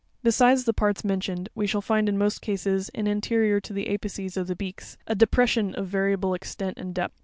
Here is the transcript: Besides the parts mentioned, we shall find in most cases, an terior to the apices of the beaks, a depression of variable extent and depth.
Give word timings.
Besides 0.23 0.63
the 0.63 0.73
parts 0.73 1.03
mentioned, 1.03 1.49
we 1.53 1.67
shall 1.67 1.79
find 1.83 2.09
in 2.09 2.17
most 2.17 2.41
cases, 2.41 2.89
an 2.95 3.05
terior 3.05 3.61
to 3.61 3.71
the 3.71 3.85
apices 3.95 4.35
of 4.35 4.47
the 4.47 4.55
beaks, 4.55 4.97
a 5.05 5.13
depression 5.13 5.75
of 5.75 5.89
variable 5.89 6.33
extent 6.33 6.79
and 6.79 6.91
depth. 6.91 7.19